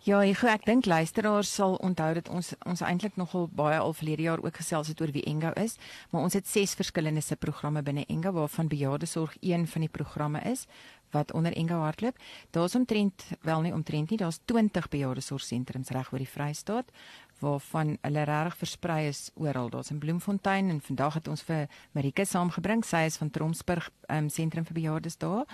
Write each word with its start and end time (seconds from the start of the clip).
Ja, 0.04 0.20
Hugo, 0.20 0.48
ek 0.52 0.66
dink 0.68 0.84
luisteraars 0.88 1.48
sal 1.54 1.78
onthou 1.80 2.10
dat 2.16 2.28
ons 2.28 2.52
ons 2.68 2.82
eintlik 2.84 3.16
nogal 3.20 3.48
baie 3.56 3.78
al 3.80 3.94
verlede 3.96 4.26
jaar 4.28 4.42
ook 4.44 4.60
gesels 4.60 4.88
het 4.92 5.00
oor 5.00 5.12
wie 5.16 5.24
Engo 5.28 5.52
is, 5.60 5.78
maar 6.12 6.26
ons 6.28 6.36
het 6.36 6.48
ses 6.48 6.76
verskillende 6.76 7.24
se 7.24 7.36
programme 7.36 7.82
binne 7.82 8.04
Engo 8.08 8.32
waarvan 8.36 8.68
bejaardesorg 8.68 9.36
een 9.40 9.66
van 9.68 9.86
die 9.86 9.92
programme 9.92 10.40
is 10.44 10.66
wat 11.10 11.32
onder 11.32 11.56
Engo 11.56 11.80
hardloop. 11.82 12.20
Daar's 12.50 12.74
omtrent 12.74 13.24
wel 13.42 13.60
nie 13.60 13.72
omtrent 13.72 14.10
nie, 14.10 14.18
daar's 14.20 14.40
20 14.44 14.88
bejaardesorgsentrums 14.88 15.90
reg 15.90 16.12
oor 16.12 16.22
die 16.22 16.28
Vrystaat 16.28 16.92
waarvan 17.40 17.96
hulle 18.00 18.24
regtig 18.28 18.56
versprei 18.56 19.06
is 19.08 19.30
oral. 19.34 19.70
Daar's 19.70 19.90
in 19.90 19.98
Bloemfontein 19.98 20.70
en 20.70 20.80
vandag 20.80 21.14
het 21.14 21.28
ons 21.28 21.42
vir 21.42 21.68
Marika 21.92 22.24
saamgebring. 22.24 22.84
Sy 22.84 23.04
is 23.08 23.16
van 23.20 23.30
Tromsburg 23.30 23.90
um, 24.08 24.28
sentrum 24.28 24.64
vir 24.64 24.80
bejaardes 24.80 25.18
daar. 25.18 25.46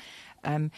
Ehm 0.42 0.68
um, 0.68 0.70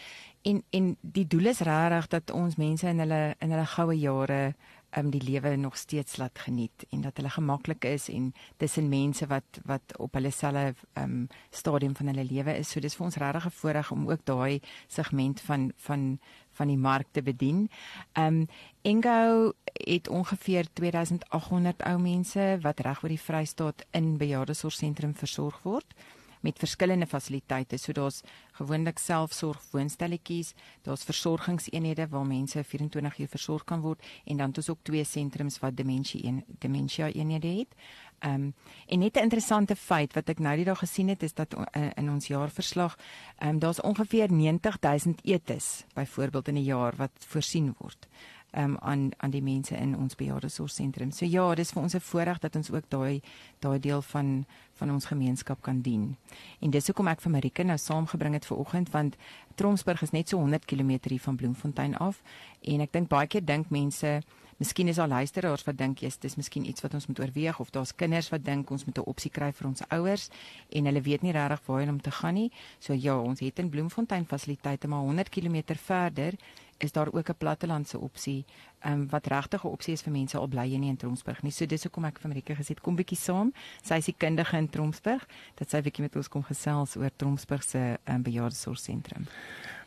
en 0.43 0.63
en 0.71 0.97
die 1.01 1.27
doel 1.27 1.51
is 1.51 1.61
regtig 1.67 2.07
dat 2.09 2.31
ons 2.31 2.57
mense 2.57 2.87
in 2.89 2.99
hulle 3.03 3.35
in 3.39 3.51
hulle 3.51 3.67
goue 3.67 3.97
jare 3.99 4.55
um, 4.97 5.11
die 5.11 5.23
lewe 5.23 5.57
nog 5.57 5.77
steeds 5.77 6.17
laat 6.17 6.39
geniet 6.39 6.87
en 6.91 7.01
dat 7.01 7.17
hulle 7.17 7.31
gemaklik 7.31 7.85
is 7.85 8.09
en 8.09 8.33
tussen 8.57 8.89
mense 8.89 9.27
wat 9.27 9.61
wat 9.65 9.97
op 9.99 10.15
hulle 10.15 10.31
selfe 10.31 10.87
um, 10.95 11.29
stadium 11.51 11.97
van 11.97 12.07
hulle 12.07 12.25
lewe 12.25 12.57
is. 12.59 12.71
So 12.71 12.81
dis 12.81 12.97
vir 12.97 13.07
ons 13.07 13.17
regtig 13.17 13.47
'n 13.47 13.59
voorreg 13.61 13.91
om 13.93 14.11
ook 14.11 14.25
daai 14.25 14.61
segment 14.87 15.41
van 15.41 15.73
van 15.77 16.19
van 16.53 16.67
die 16.67 16.79
mark 16.79 17.07
te 17.13 17.23
bedien. 17.23 17.69
Ehm 18.13 18.27
um, 18.27 18.47
Engo 18.83 19.53
het 19.73 20.09
ongeveer 20.09 20.67
2800 20.73 21.83
ou 21.83 21.99
mense 21.99 22.59
wat 22.63 22.81
reg 22.81 23.03
oor 23.03 23.09
die 23.09 23.21
Vrystaat 23.21 23.87
in 23.91 24.17
bejaardesorgsentrum 24.17 25.15
versorg 25.15 25.63
word 25.63 25.95
met 26.41 26.59
verskillende 26.59 27.07
fasiliteite. 27.07 27.77
So 27.77 27.93
daar's 27.93 28.23
gewoonlik 28.53 28.99
selfsorg 28.99 29.63
woonstelletjies, 29.71 30.55
daar's 30.83 31.05
versorgingseenhede 31.05 32.09
waar 32.09 32.27
mense 32.27 32.65
24 32.65 33.19
uur 33.19 33.29
versorg 33.29 33.65
kan 33.65 33.81
word 33.81 34.05
en 34.25 34.37
dan 34.37 34.49
het 34.49 34.57
ons 34.57 34.71
ook 34.71 34.83
twee 34.83 35.05
sentrums 35.05 35.59
wat 35.59 35.77
demensie 35.77 36.25
een 36.25 36.45
demensia 36.59 37.11
eenhede 37.13 37.49
het. 37.49 37.75
Ehm 38.19 38.35
um, 38.35 38.55
en 38.87 38.99
net 38.99 39.17
'n 39.17 39.23
interessante 39.23 39.77
feit 39.77 40.13
wat 40.15 40.29
ek 40.29 40.39
nou 40.39 40.57
die 40.57 40.65
dag 40.65 40.79
gesien 40.79 41.09
het 41.09 41.23
is 41.23 41.35
dat 41.35 41.55
uh, 41.55 41.87
in 41.95 42.11
ons 42.11 42.27
jaarverslag 42.27 42.99
ehm 43.39 43.49
um, 43.49 43.59
daar's 43.59 43.81
ongeveer 43.81 44.33
90000 44.33 45.21
etes 45.25 45.85
byvoorbeeld 45.95 46.49
in 46.49 46.55
'n 46.55 46.65
jaar 46.65 46.97
wat 46.97 47.13
voorsien 47.19 47.75
word 47.79 48.09
um, 48.57 48.77
aan 48.81 49.11
aan 49.17 49.31
die 49.31 49.43
mense 49.43 49.77
in 49.77 49.97
ons 49.97 50.15
bejaardesorgsentrum. 50.15 51.11
So 51.11 51.27
ja, 51.27 51.55
dis 51.55 51.73
vir 51.73 51.83
ons 51.83 51.95
'n 51.95 52.01
voorreg 52.01 52.39
dat 52.39 52.57
ons 52.57 52.71
ook 52.71 52.85
daai 52.89 53.21
daai 53.61 53.79
deel 53.79 54.03
van 54.03 54.47
van 54.75 54.91
ons 54.91 55.05
gemeenskap 55.05 55.63
kan 55.63 55.81
dien. 55.81 56.17
En 56.61 56.71
dis 56.71 56.87
hoekom 56.87 57.09
ek 57.09 57.21
vir 57.21 57.31
Marika 57.33 57.63
nou 57.63 57.79
saamgebring 57.79 58.35
het 58.35 58.47
vir 58.47 58.59
oggend 58.59 58.91
want 58.91 59.17
Tromsburg 59.55 60.03
is 60.03 60.11
net 60.11 60.29
so 60.29 60.39
100 60.39 60.65
km 60.65 60.99
hier 61.09 61.21
van 61.21 61.37
Bloemfontein 61.37 61.97
af 61.97 62.23
en 62.61 62.81
ek 62.81 62.93
dink 62.93 63.09
baie 63.09 63.27
keer 63.27 63.45
dink 63.45 63.71
mense 63.71 64.23
Miskien 64.59 64.89
is 64.89 64.97
daar 64.97 65.09
luisteraars 65.09 65.63
wat 65.65 65.77
dink 65.79 66.01
jy's 66.03 66.17
dis 66.19 66.35
miskien 66.35 66.65
iets 66.67 66.83
wat 66.83 66.95
ons 66.99 67.07
moet 67.07 67.21
oorweeg 67.23 67.61
of 67.63 67.69
daar's 67.71 67.93
kinders 67.95 68.29
wat 68.33 68.43
dink 68.43 68.71
ons 68.75 68.85
moet 68.85 68.99
'n 68.99 69.07
opsie 69.07 69.31
kry 69.31 69.53
vir 69.53 69.69
ons 69.69 69.83
ouers 69.89 70.29
en 70.69 70.85
hulle 70.85 71.01
weet 71.01 71.23
nie 71.23 71.33
regtig 71.33 71.63
waarheen 71.67 71.89
om 71.89 72.01
te 72.01 72.11
gaan 72.11 72.35
nie. 72.35 72.51
So 72.81 72.93
ja, 72.93 73.19
ons 73.21 73.41
het 73.41 73.59
in 73.59 73.71
Bloemfontein 73.71 74.27
fasiliteite 74.27 74.89
maar 74.89 75.01
100 75.01 75.29
km 75.29 75.63
verder 75.77 76.35
is 76.79 76.93
daar 76.93 77.13
ook 77.13 77.29
'n 77.29 77.37
plattelandse 77.39 77.99
opsie 77.99 78.45
um, 78.87 79.09
wat 79.09 79.27
regtig 79.27 79.65
'n 79.65 79.69
opsie 79.69 79.93
is 79.93 80.03
vir 80.03 80.13
mense 80.13 80.39
al 80.39 80.47
bly 80.47 80.67
jy 80.73 80.79
nie 80.79 80.89
in 80.89 80.97
Tromsburg 80.97 81.43
nie. 81.43 81.53
So 81.53 81.67
dis 81.67 81.83
hoekom 81.83 82.05
ek 82.05 82.19
vir 82.19 82.29
Marika 82.29 82.55
gesê 82.55 82.69
het 82.69 82.81
kom 82.81 82.97
bietjie 82.97 83.19
saam. 83.19 83.53
Sy 83.83 83.95
is 83.95 84.05
die 84.05 84.15
kundige 84.19 84.57
in 84.57 84.69
Tromsburg 84.69 85.27
dat 85.55 85.71
sy 85.71 85.81
bietjie 85.81 86.03
met 86.03 86.17
ons 86.17 86.29
kom 86.29 86.43
gesels 86.43 86.97
oor 86.97 87.11
Tromsburg 87.17 87.63
se 87.63 87.99
um, 88.05 88.23
bejaardesorgsentrum. 88.23 89.27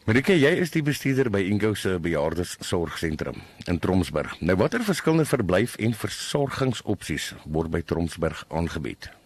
Marika, 0.06 0.34
jy 0.34 0.50
is 0.58 0.72
die 0.72 0.82
bestuurder 0.82 1.30
by 1.30 1.40
Ingo 1.40 1.74
se 1.74 2.00
bejaardesorgsentrum 2.00 3.42
in 3.68 3.80
Tromsburg. 3.80 4.42
Nou 4.42 4.56
watter 4.56 4.84
verskillende 4.84 5.26
verblyf 5.26 5.76
en 5.76 5.94
versorgingsopsies 5.94 7.36
word 7.46 7.70
by 7.70 7.82
Tromsburg 7.82 8.46
aangebied? 8.50 9.21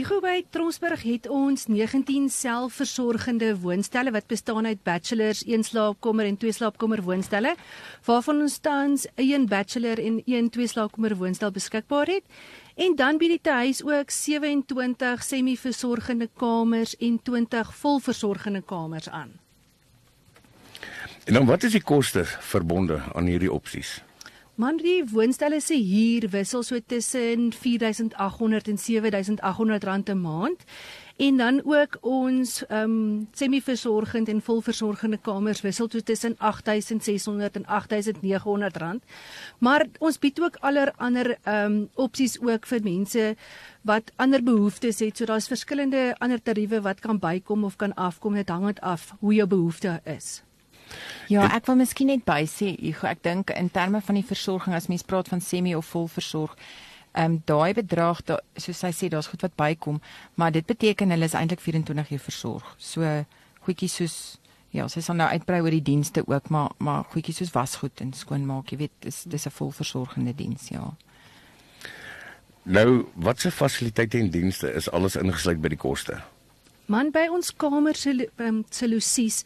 Hugo 0.00 0.22
by 0.24 0.38
Tromsburg 0.48 1.02
het 1.04 1.26
ons 1.28 1.66
19 1.68 2.30
selfversorgende 2.32 3.50
woonstelle 3.60 4.14
wat 4.14 4.30
bestaan 4.32 4.64
uit 4.64 4.80
bachelors, 4.80 5.42
een 5.44 5.60
slaapkamer 5.60 6.24
en 6.24 6.38
twee 6.40 6.54
slaapkamer 6.56 7.02
woonstelle, 7.04 7.52
waarvan 8.06 8.40
ons 8.40 8.56
tans 8.64 9.04
een 9.20 9.44
bachelor 9.44 10.00
en 10.00 10.22
een 10.24 10.48
twee 10.48 10.70
slaapkamer 10.72 11.18
woonstel 11.20 11.52
beskikbaar 11.52 12.08
het. 12.08 12.24
En 12.80 12.96
dan 12.96 13.20
bied 13.20 13.44
die 13.44 13.52
huis 13.52 13.84
ook 13.84 14.10
27 14.10 15.22
semi-versorgende 15.22 16.30
kamers 16.32 16.96
en 16.96 17.20
20 17.22 17.74
volversorgende 17.76 18.62
kamers 18.62 19.08
aan. 19.10 19.36
En 21.24 21.34
dan 21.34 21.44
wat 21.44 21.62
is 21.62 21.76
die 21.76 21.84
koste 21.84 22.24
verbonde 22.24 23.02
aan 23.12 23.28
hierdie 23.28 23.52
opsies? 23.52 24.00
Man, 24.60 24.76
die 24.76 25.00
woonstelle 25.08 25.56
se 25.64 25.76
huur 25.78 26.26
wissel 26.34 26.60
so 26.66 26.76
tussen 26.84 27.46
4800 27.56 28.66
en 28.68 28.78
7800 28.78 29.84
rand 29.84 30.08
'n 30.10 30.20
maand. 30.20 30.64
En 31.16 31.36
dan 31.36 31.62
ook 31.64 31.96
ons 32.00 32.66
ehm 32.66 32.90
um, 32.90 33.28
semi-versorgend 33.32 34.28
en 34.28 34.42
volversorgende 34.42 35.18
kamers 35.18 35.60
wissel 35.60 35.88
so 35.90 36.00
tussen 36.00 36.34
8600 36.38 37.56
en 37.56 37.66
8900 37.66 38.76
rand. 38.76 39.02
Maar 39.58 39.86
ons 39.98 40.18
bied 40.18 40.40
ook 40.40 40.56
allerlei 40.60 41.36
ehm 41.42 41.72
um, 41.72 41.88
opsies 41.94 42.40
ook 42.40 42.66
vir 42.66 42.82
mense 42.82 43.36
wat 43.82 44.12
ander 44.16 44.42
behoeftes 44.42 44.98
het. 44.98 45.16
So 45.16 45.24
daar's 45.24 45.48
verskillende 45.48 46.14
ander 46.18 46.42
tariewe 46.42 46.80
wat 46.80 47.00
kan 47.00 47.18
bykom 47.18 47.64
of 47.64 47.76
kan 47.76 47.94
afkom. 47.94 48.34
Dit 48.34 48.48
hang 48.48 48.64
net 48.64 48.80
af 48.80 49.14
hoe 49.20 49.34
jou 49.34 49.48
behoefte 49.48 50.00
is. 50.04 50.42
Ja, 51.28 51.46
ek 51.54 51.66
wil 51.66 51.76
miskien 51.76 52.10
net 52.10 52.24
by 52.24 52.44
sê, 52.50 52.74
Hugo, 52.80 53.06
ek 53.06 53.22
dink 53.22 53.50
in 53.50 53.70
terme 53.70 54.00
van 54.00 54.14
die 54.14 54.26
versorging 54.26 54.74
as 54.74 54.88
mens 54.88 55.06
praat 55.06 55.28
van 55.28 55.40
semi 55.40 55.74
of 55.74 55.86
vol 55.86 56.08
versorg, 56.08 56.56
ehm 57.12 57.24
um, 57.24 57.42
daai 57.46 57.74
bedrag, 57.74 58.22
da, 58.24 58.38
soos 58.56 58.82
hy 58.86 58.92
sê, 58.94 59.08
daar's 59.10 59.26
goed 59.26 59.42
wat 59.42 59.56
bykom, 59.58 60.00
maar 60.34 60.52
dit 60.52 60.66
beteken 60.66 61.10
hulle 61.10 61.26
is 61.26 61.34
eintlik 61.34 61.60
24 61.60 62.10
uur 62.10 62.22
versorg. 62.22 62.74
So 62.78 63.24
goedjies 63.66 63.96
soos 63.98 64.40
ja, 64.70 64.86
sy 64.88 65.02
sal 65.02 65.18
nou 65.18 65.28
uitbrei 65.30 65.60
oor 65.64 65.74
die 65.74 65.84
dienste 65.84 66.22
ook, 66.26 66.50
maar 66.54 66.74
maar 66.78 67.04
goedjies 67.12 67.42
soos 67.42 67.54
wasgoed 67.54 68.00
en 68.04 68.12
skoonmaak, 68.14 68.70
jy 68.70 68.84
weet, 68.84 68.96
dis 69.06 69.22
dis 69.26 69.46
'n 69.46 69.50
volversorgende 69.50 70.34
diens, 70.34 70.68
ja. 70.68 70.94
Nou, 72.62 73.06
watse 73.14 73.50
fasiliteite 73.50 74.18
en 74.18 74.30
dienste 74.30 74.72
is 74.72 74.90
alles 74.90 75.16
ingesluit 75.16 75.60
by 75.60 75.68
die 75.68 75.80
koste? 75.80 76.20
Man 76.86 77.10
by 77.10 77.28
ons 77.32 77.52
kamer 77.56 77.96
se 77.96 78.28
um, 78.36 78.64
solusies. 78.70 79.44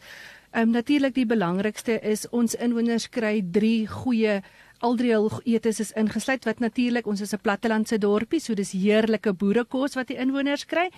Ehm 0.55 0.63
um, 0.63 0.69
natuurlik 0.69 1.13
die 1.13 1.25
belangrikste 1.25 1.97
is 1.99 2.21
ons 2.29 2.53
inwoners 2.55 3.09
kry 3.11 3.41
3 3.51 3.87
goeie 3.91 4.37
al 4.79 4.93
drie 4.95 5.11
hul 5.11 5.27
etes 5.43 5.81
is 5.83 5.91
ingesluit 5.99 6.45
wat 6.47 6.61
natuurlik 6.63 7.07
ons 7.11 7.21
is 7.21 7.33
'n 7.33 7.41
plattelandse 7.43 7.97
dorpie, 7.97 8.39
so 8.39 8.53
dis 8.53 8.71
heerlike 8.71 9.33
boerekos 9.33 9.95
wat 9.95 10.07
die 10.07 10.17
inwoners 10.17 10.65
kry. 10.65 10.89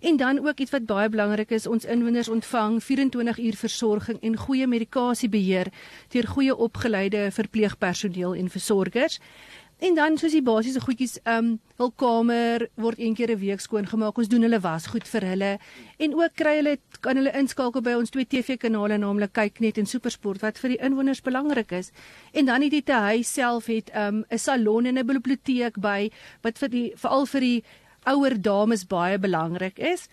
En 0.00 0.16
dan 0.16 0.46
ook 0.46 0.58
iets 0.58 0.70
wat 0.70 0.86
baie 0.86 1.08
belangrik 1.08 1.50
is, 1.50 1.66
ons 1.66 1.84
inwoners 1.84 2.28
ontvang 2.28 2.82
24 2.82 3.38
uur 3.38 3.56
versorging 3.56 4.18
en 4.22 4.36
goeie 4.36 4.66
medikasiebeheer 4.66 5.72
deur 6.08 6.26
goeie 6.26 6.56
opgeleide 6.56 7.30
verpleegpersoneel 7.30 8.34
en 8.34 8.48
versorgers. 8.48 9.18
En 9.80 9.94
dan 9.96 10.18
soos 10.20 10.34
die 10.36 10.44
basiese 10.44 10.80
goedjies, 10.84 11.14
ehm 11.24 11.46
um, 11.46 11.52
hul 11.80 11.90
kamer 11.96 12.66
word 12.76 12.98
een 13.00 13.14
keer 13.16 13.30
'n 13.32 13.38
week 13.40 13.60
skoon 13.60 13.86
gemaak. 13.86 14.18
Ons 14.18 14.28
doen 14.28 14.42
hulle 14.42 14.60
wasgoed 14.60 15.08
vir 15.08 15.24
hulle 15.24 15.58
en 15.96 16.14
ook 16.14 16.34
kry 16.34 16.56
hulle 16.56 16.78
kan 17.00 17.16
hulle 17.16 17.32
inskakel 17.32 17.80
by 17.80 17.94
ons 17.96 18.10
twee 18.10 18.26
TV-kanale 18.26 18.98
naamlik 18.98 19.32
Kyknet 19.32 19.78
en 19.78 19.86
Supersport 19.86 20.42
wat 20.42 20.58
vir 20.58 20.68
die 20.68 20.80
inwoners 20.84 21.22
belangrik 21.22 21.72
is. 21.72 21.92
En 22.32 22.44
dan 22.44 22.62
het 22.62 22.70
dit 22.70 22.88
'n 22.88 22.92
huis 22.92 23.32
self 23.32 23.66
het 23.66 23.90
ehm, 23.90 24.16
'n 24.16 24.24
um, 24.30 24.38
salon 24.38 24.86
en 24.86 24.98
'n 24.98 25.06
biblioteek 25.06 25.80
by 25.80 26.10
wat 26.42 26.58
vir 26.58 26.68
die 26.68 26.92
veral 26.96 27.26
vir 27.26 27.40
die 27.40 27.64
ouer 28.04 28.42
dames 28.42 28.86
baie 28.86 29.18
belangrik 29.18 29.78
is. 29.78 30.08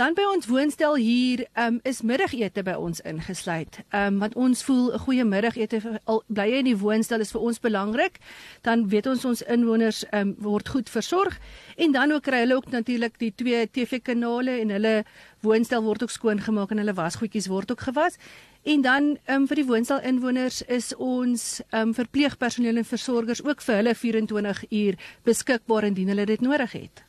Dan 0.00 0.14
by 0.16 0.24
ons 0.32 0.46
woonstel 0.48 0.94
hier 0.96 1.42
um, 1.60 1.74
is 1.84 1.98
middagete 2.00 2.62
by 2.64 2.72
ons 2.80 3.02
ingesluit. 3.04 3.82
Ehm 3.90 4.14
um, 4.14 4.20
want 4.22 4.34
ons 4.34 4.62
voel 4.64 4.94
'n 4.94 4.98
goeie 5.04 5.24
middagete 5.28 6.00
al 6.04 6.22
bly 6.26 6.46
in 6.56 6.64
die 6.64 6.76
woonstel 6.76 7.20
is 7.20 7.32
vir 7.34 7.40
ons 7.40 7.60
belangrik. 7.60 8.16
Dan 8.62 8.88
weet 8.88 9.06
ons 9.06 9.24
ons 9.24 9.42
inwoners 9.42 10.04
ehm 10.08 10.28
um, 10.28 10.34
word 10.38 10.68
goed 10.68 10.88
versorg 10.88 11.36
en 11.76 11.92
dan 11.92 12.12
ook 12.12 12.22
kry 12.22 12.40
hulle 12.46 12.56
ook 12.56 12.70
natuurlik 12.70 13.18
die 13.18 13.32
twee 13.36 13.66
TV-kanale 13.66 14.60
en 14.60 14.70
hulle 14.70 15.04
woonstel 15.40 15.82
word 15.82 16.02
ook 16.02 16.10
skoon 16.10 16.40
gemaak 16.40 16.70
en 16.70 16.78
hulle 16.78 16.96
wasgoedjies 16.96 17.48
word 17.52 17.70
ook 17.70 17.80
gewas. 17.80 18.16
En 18.62 18.80
dan 18.80 19.18
um, 19.28 19.46
vir 19.46 19.56
die 19.56 19.66
woonstel 19.66 20.00
inwoners 20.00 20.62
is 20.62 20.94
ons 20.96 21.60
um, 21.72 21.94
verpleegpersoneel 21.94 22.76
en 22.76 22.84
versorgers 22.84 23.44
ook 23.44 23.60
vir 23.60 23.74
hulle 23.74 23.94
24 23.94 24.64
uur 24.70 24.98
beskikbaar 25.24 25.84
indien 25.84 26.08
hulle 26.08 26.24
dit 26.24 26.40
nodig 26.40 26.72
het. 26.72 27.04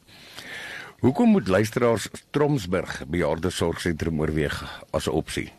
Hoekom 1.01 1.29
moet 1.29 1.47
luisteraars 1.47 2.09
Tromsburg 2.29 3.03
bejaardesorgsentrum 3.09 4.19
oorweeg 4.19 4.83
as 4.89 5.07
'n 5.07 5.09
opsie? 5.17 5.51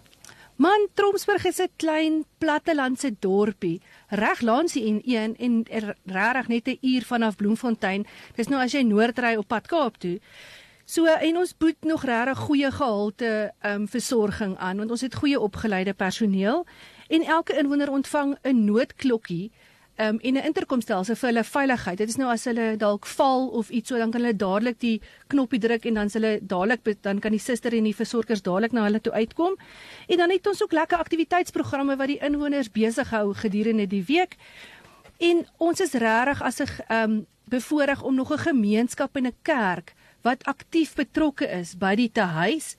Man, 0.56 0.88
Tromsburg 0.94 1.44
is 1.44 1.58
'n 1.58 1.68
klein 1.76 2.24
plattelandse 2.38 3.14
dorpie, 3.18 3.80
reg 4.08 4.40
langs 4.40 4.72
die 4.72 4.92
N1 4.92 5.36
en 5.38 5.64
er, 5.70 5.96
regtig 6.06 6.48
net 6.48 6.66
'n 6.66 6.78
uur 6.80 7.02
vanaf 7.02 7.36
Bloemfontein. 7.36 8.06
Dis 8.34 8.46
nou 8.46 8.62
as 8.62 8.72
jy 8.72 8.82
noordry 8.82 9.34
op 9.34 9.48
pad 9.48 9.66
Kaap 9.66 9.96
toe. 9.96 10.20
So 10.84 11.06
en 11.06 11.36
ons 11.36 11.56
boet 11.56 11.80
nog 11.80 12.04
regtig 12.04 12.38
goeie 12.38 12.70
gehalte 12.70 13.52
um 13.64 13.88
versorging 13.88 14.56
aan 14.58 14.76
want 14.76 14.90
ons 14.90 15.00
het 15.00 15.14
goeie 15.14 15.40
opgeleide 15.40 15.92
personeel 15.92 16.66
en 17.08 17.22
elke 17.22 17.58
inwoner 17.58 17.90
ontvang 17.90 18.36
'n 18.42 18.64
noodklokkie 18.64 19.50
um, 19.98 20.18
en 20.18 20.34
'n 20.34 20.44
interkomstelsel 20.44 21.14
vir 21.14 21.28
hulle 21.28 21.44
veiligheid. 21.44 21.98
Dit 21.98 22.08
is 22.08 22.16
nou 22.16 22.30
as 22.30 22.44
hulle 22.44 22.76
dalk 22.76 23.06
val 23.06 23.48
of 23.48 23.70
iets 23.70 23.88
so 23.88 23.96
dan 23.96 24.10
kan 24.10 24.20
hulle 24.20 24.36
dadelik 24.36 24.78
die 24.80 25.00
knoppie 25.26 25.60
druk 25.60 25.84
en 25.84 25.94
dan 25.94 26.10
s' 26.10 26.14
hulle 26.14 26.38
dadelik 26.42 27.02
dan 27.02 27.18
kan 27.18 27.30
die 27.30 27.40
suster 27.40 27.72
en 27.74 27.84
die 27.84 27.94
versorgers 27.94 28.42
dadelik 28.42 28.72
na 28.72 28.84
hulle 28.84 29.00
toe 29.00 29.12
uitkom. 29.12 29.56
En 30.08 30.16
dan 30.16 30.30
het 30.30 30.46
ons 30.46 30.62
ook 30.62 30.72
lekker 30.72 30.98
aktiwiteitsprogramme 30.98 31.96
wat 31.96 32.06
die 32.06 32.18
inwoners 32.18 32.70
besig 32.70 33.10
hou 33.10 33.34
gedurende 33.34 33.86
die 33.86 34.04
week. 34.04 34.36
En 35.18 35.46
ons 35.56 35.80
is 35.80 35.92
regtig 35.92 36.42
as 36.42 36.60
'n 36.60 36.68
um, 36.92 37.26
bevoorreg 37.44 38.02
om 38.02 38.14
nog 38.14 38.32
'n 38.32 38.38
gemeenskap 38.38 39.16
en 39.16 39.26
'n 39.26 39.36
kerk 39.42 39.94
wat 40.22 40.44
aktief 40.44 40.94
betrokke 40.94 41.50
is 41.50 41.76
by 41.76 41.94
die 41.94 42.10
tehuis. 42.12 42.76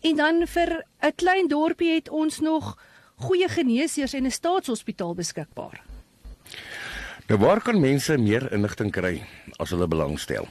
En 0.00 0.16
dan 0.16 0.46
vir 0.46 0.84
'n 1.02 1.14
klein 1.14 1.48
dorpie 1.48 1.94
het 1.94 2.08
ons 2.08 2.40
nog 2.40 2.78
goeie 3.16 3.48
geneesheers 3.48 4.12
en 4.12 4.24
'n 4.24 4.30
staatshospitaal 4.30 5.14
beskikbaar. 5.14 5.89
Nou 7.30 7.38
waar 7.38 7.62
kan 7.62 7.78
mense 7.80 8.18
meer 8.18 8.52
inligting 8.52 8.90
kry 8.90 9.22
as 9.62 9.70
hulle 9.70 9.86
belangstel? 9.86 10.48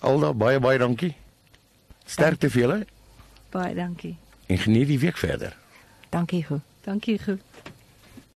alda 0.00 0.32
baie 0.32 0.60
baie 0.60 0.78
dankie. 0.78 1.14
Sterkte 2.04 2.50
vir 2.50 2.60
julle. 2.60 2.86
Baie 3.50 3.74
dankie 3.74 4.16
en 4.46 4.58
geniet 4.58 4.86
die 4.86 4.98
week 4.98 5.16
verder. 5.16 5.56
Dankie 6.08 6.44
goed. 6.44 6.60
Dankie 6.80 7.22
goed. 7.22 7.40